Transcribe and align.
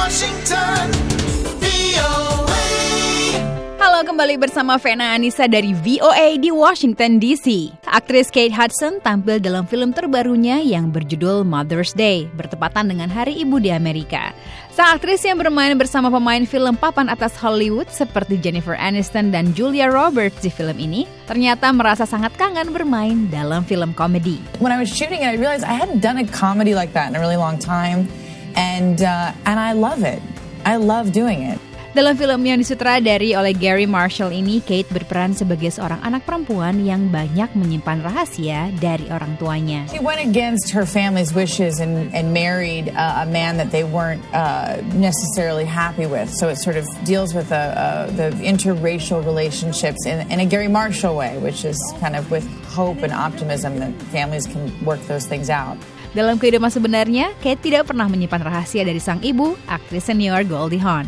Washington, 0.00 0.88
VOA. 1.60 2.64
Halo 3.76 4.00
kembali 4.00 4.40
bersama 4.40 4.80
Vena 4.80 5.12
Anissa 5.12 5.44
dari 5.44 5.76
VOA 5.76 6.40
di 6.40 6.48
Washington 6.48 7.20
DC. 7.20 7.68
Aktris 7.84 8.32
Kate 8.32 8.48
Hudson 8.48 9.04
tampil 9.04 9.44
dalam 9.44 9.68
film 9.68 9.92
terbarunya 9.92 10.64
yang 10.64 10.88
berjudul 10.88 11.44
Mother's 11.44 11.92
Day, 11.92 12.24
bertepatan 12.32 12.88
dengan 12.88 13.12
Hari 13.12 13.44
Ibu 13.44 13.60
di 13.60 13.68
Amerika. 13.76 14.32
Sang 14.72 14.96
aktris 14.96 15.20
yang 15.20 15.36
bermain 15.36 15.76
bersama 15.76 16.08
pemain 16.08 16.48
film 16.48 16.80
papan 16.80 17.12
atas 17.12 17.36
Hollywood 17.36 17.92
seperti 17.92 18.40
Jennifer 18.40 18.80
Aniston 18.80 19.28
dan 19.28 19.52
Julia 19.52 19.92
Roberts 19.92 20.40
di 20.40 20.48
film 20.48 20.80
ini, 20.80 21.04
ternyata 21.28 21.68
merasa 21.76 22.08
sangat 22.08 22.32
kangen 22.40 22.72
bermain 22.72 23.28
dalam 23.28 23.68
film 23.68 23.92
komedi. 23.92 24.40
when 24.64 24.72
I 24.72 24.80
was 24.80 24.88
shooting 24.88 25.20
it, 25.20 25.28
I 25.28 25.36
realized 25.36 25.60
I 25.60 25.76
hadn't 25.76 26.00
done 26.00 26.16
a 26.16 26.24
comedy 26.24 26.72
like 26.72 26.96
that 26.96 27.12
in 27.12 27.20
a 27.20 27.20
really 27.20 27.36
long 27.36 27.60
time, 27.60 28.08
and 28.56 29.02
uh, 29.02 29.32
and 29.46 29.58
I 29.60 29.72
love 29.72 30.02
it. 30.02 30.22
I 30.64 30.76
love 30.76 31.12
doing 31.12 31.42
it. 31.42 31.58
Dalam 31.90 32.14
film 32.14 32.46
yang 32.46 32.62
disutradari 32.62 33.34
oleh 33.34 33.50
Gary 33.50 33.82
Marshall 33.82 34.30
ini, 34.30 34.62
Kate 34.62 34.86
berperan 34.86 35.34
sebagai 35.34 35.74
seorang 35.74 35.98
anak 36.06 36.22
perempuan 36.22 36.86
yang 36.86 37.10
banyak 37.10 37.50
menyimpan 37.58 38.06
rahasia 38.06 38.70
dari 38.78 39.10
orang 39.10 39.34
tuanya. 39.42 39.90
She 39.90 39.98
went 39.98 40.22
against 40.22 40.70
her 40.70 40.86
family's 40.86 41.34
wishes 41.34 41.82
and, 41.82 42.14
and 42.14 42.30
married 42.30 42.94
uh, 42.94 43.26
a 43.26 43.26
man 43.26 43.58
that 43.58 43.74
they 43.74 43.82
weren't 43.82 44.22
uh, 44.30 44.78
necessarily 44.94 45.66
happy 45.66 46.06
with. 46.06 46.30
So 46.38 46.46
it 46.46 46.62
sort 46.62 46.78
of 46.78 46.86
deals 47.02 47.34
with 47.34 47.50
uh, 47.50 47.58
uh, 47.58 48.14
the 48.14 48.30
interracial 48.38 49.26
relationships 49.26 50.06
in, 50.06 50.30
in 50.30 50.38
a 50.38 50.46
Gary 50.46 50.70
Marshall 50.70 51.18
way, 51.18 51.42
which 51.42 51.66
is 51.66 51.74
kind 51.98 52.14
of 52.14 52.30
with 52.30 52.46
hope 52.70 53.02
and 53.02 53.10
optimism 53.10 53.82
that 53.82 53.90
families 54.14 54.46
can 54.46 54.70
work 54.86 55.02
those 55.10 55.26
things 55.26 55.50
out. 55.50 55.74
Dalam 56.10 56.42
kehidupan 56.42 56.74
sebenarnya, 56.74 57.30
Kate 57.38 57.62
tidak 57.62 57.86
pernah 57.86 58.10
menyimpan 58.10 58.42
rahasia 58.42 58.82
dari 58.82 58.98
sang 58.98 59.22
ibu, 59.22 59.54
aktris 59.70 60.10
senior 60.10 60.42
Goldie 60.42 60.82
Hawn. 60.82 61.06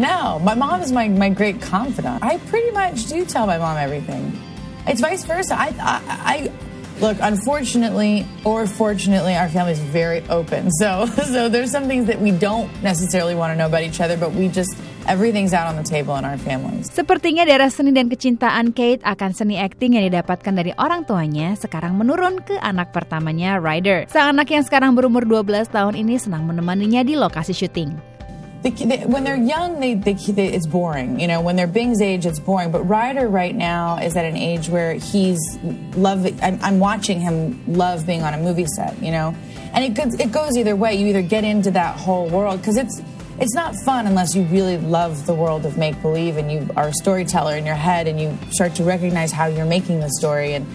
No, 0.00 0.40
my 0.40 0.56
mom 0.56 0.80
is 0.80 0.96
my, 0.96 1.12
my 1.12 1.28
great 1.28 1.60
confidant. 1.60 2.24
I 2.24 2.40
pretty 2.48 2.72
much 2.72 3.04
do 3.12 3.28
tell 3.28 3.44
my 3.44 3.60
mom 3.60 3.76
everything. 3.76 4.32
It's 4.88 5.04
vice 5.04 5.28
versa. 5.28 5.52
I, 5.52 5.76
I, 5.76 5.96
I 6.08 6.36
look, 7.00 7.16
unfortunately 7.20 8.28
or 8.44 8.66
fortunately, 8.68 9.34
our 9.34 9.48
family 9.48 9.72
is 9.72 9.80
very 9.80 10.20
open. 10.28 10.70
So, 10.78 11.06
so 11.32 11.48
there's 11.48 11.72
some 11.72 11.88
things 11.88 12.06
that 12.06 12.20
we 12.20 12.30
don't 12.30 12.70
necessarily 12.82 13.34
want 13.34 13.52
to 13.52 13.56
know 13.56 13.66
about 13.66 13.82
each 13.82 14.00
other, 14.00 14.16
but 14.16 14.32
we 14.32 14.48
just 14.48 14.76
everything's 15.08 15.52
out 15.52 15.66
on 15.66 15.76
the 15.76 15.86
table 15.86 16.14
in 16.16 16.24
our 16.24 16.36
families. 16.36 16.92
Sepertinya 16.92 17.48
darah 17.48 17.72
seni 17.72 17.90
dan 17.96 18.12
kecintaan 18.12 18.76
Kate 18.76 19.00
akan 19.02 19.32
seni 19.32 19.56
akting 19.56 19.96
yang 19.96 20.04
didapatkan 20.06 20.52
dari 20.52 20.76
orang 20.76 21.08
tuanya 21.08 21.56
sekarang 21.56 21.96
menurun 21.96 22.44
ke 22.44 22.60
anak 22.60 22.92
pertamanya 22.92 23.56
Ryder. 23.56 24.06
Sang 24.12 24.36
anak 24.36 24.52
yang 24.52 24.62
sekarang 24.62 24.92
berumur 24.92 25.24
12 25.24 25.72
tahun 25.72 25.94
ini 25.96 26.20
senang 26.20 26.44
menemaninya 26.44 27.00
di 27.02 27.16
lokasi 27.16 27.56
syuting. 27.56 28.09
When 28.62 29.24
they're 29.24 29.36
young, 29.36 29.80
they, 29.80 29.94
they, 29.94 30.12
they, 30.12 30.48
it's 30.48 30.66
boring. 30.66 31.18
You 31.18 31.26
know, 31.26 31.40
when 31.40 31.56
they're 31.56 31.66
Bing's 31.66 32.02
age, 32.02 32.26
it's 32.26 32.38
boring. 32.38 32.70
But 32.70 32.82
Ryder 32.84 33.26
right 33.26 33.54
now 33.54 33.96
is 33.96 34.16
at 34.16 34.26
an 34.26 34.36
age 34.36 34.68
where 34.68 34.94
he's 34.94 35.40
love. 35.96 36.26
I'm, 36.42 36.58
I'm 36.62 36.78
watching 36.78 37.20
him 37.20 37.62
love 37.66 38.06
being 38.06 38.22
on 38.22 38.34
a 38.34 38.38
movie 38.38 38.66
set. 38.66 39.02
You 39.02 39.12
know, 39.12 39.34
and 39.72 39.82
it 39.82 39.94
goes, 39.94 40.14
it 40.20 40.30
goes 40.30 40.58
either 40.58 40.76
way. 40.76 40.94
You 40.94 41.06
either 41.06 41.22
get 41.22 41.42
into 41.42 41.70
that 41.70 41.96
whole 41.96 42.28
world 42.28 42.60
because 42.60 42.76
it's 42.76 43.00
it's 43.38 43.54
not 43.54 43.74
fun 43.76 44.06
unless 44.06 44.34
you 44.36 44.42
really 44.44 44.76
love 44.76 45.24
the 45.24 45.32
world 45.32 45.64
of 45.64 45.78
make 45.78 46.00
believe 46.02 46.36
and 46.36 46.52
you 46.52 46.68
are 46.76 46.88
a 46.88 46.92
storyteller 46.92 47.56
in 47.56 47.64
your 47.64 47.74
head 47.74 48.06
and 48.06 48.20
you 48.20 48.36
start 48.50 48.74
to 48.74 48.84
recognize 48.84 49.32
how 49.32 49.46
you're 49.46 49.64
making 49.64 50.00
the 50.00 50.10
story. 50.18 50.52
And 50.52 50.66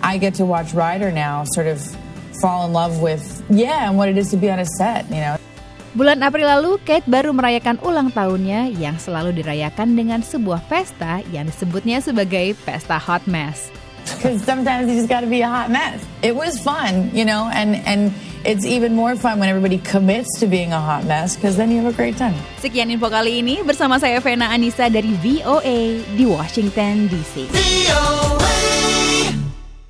I 0.00 0.18
get 0.18 0.34
to 0.34 0.44
watch 0.44 0.72
Ryder 0.72 1.10
now 1.10 1.42
sort 1.44 1.66
of 1.66 1.84
fall 2.40 2.66
in 2.66 2.72
love 2.72 3.00
with 3.00 3.42
yeah 3.50 3.88
and 3.88 3.98
what 3.98 4.08
it 4.08 4.16
is 4.16 4.30
to 4.30 4.36
be 4.36 4.48
on 4.50 4.60
a 4.60 4.66
set. 4.66 5.06
You 5.06 5.16
know. 5.16 5.36
Bulan 5.94 6.20
April 6.26 6.50
lalu, 6.50 6.82
Kate 6.82 7.06
baru 7.06 7.30
merayakan 7.30 7.78
ulang 7.86 8.10
tahunnya 8.10 8.74
yang 8.74 8.98
selalu 8.98 9.30
dirayakan 9.30 9.94
dengan 9.94 10.20
sebuah 10.26 10.66
pesta 10.66 11.22
yang 11.30 11.46
disebutnya 11.46 12.02
sebagai 12.02 12.58
Pesta 12.66 12.98
Hot 12.98 13.24
Mess. 13.30 13.70
because 14.04 14.42
sometimes 14.42 14.88
you 14.88 14.96
just 14.96 15.08
got 15.08 15.20
to 15.20 15.26
be 15.26 15.40
a 15.40 15.48
hot 15.48 15.70
mess. 15.70 16.04
It 16.22 16.36
was 16.36 16.58
fun, 16.60 17.10
you 17.14 17.24
know, 17.24 17.48
and 17.52 17.76
and 17.88 18.12
it's 18.44 18.64
even 18.64 18.94
more 18.94 19.16
fun 19.16 19.38
when 19.38 19.48
everybody 19.48 19.78
commits 19.78 20.28
to 20.40 20.46
being 20.46 20.72
a 20.72 20.80
hot 20.80 21.04
mess 21.04 21.36
because 21.36 21.56
then 21.56 21.70
you 21.70 21.82
have 21.82 21.92
a 21.92 21.96
great 21.96 22.16
time. 22.16 22.36
Sekian 22.60 22.92
info 22.92 23.08
kali 23.08 23.40
ini 23.40 23.64
bersama 23.64 23.96
saya 24.00 24.20
Vena 24.20 24.52
Anissa 24.52 24.92
dari 24.92 25.12
VOA 25.20 26.04
di 26.16 26.24
Washington 26.28 27.08
DC. 27.08 27.48
VOA. 27.48 29.43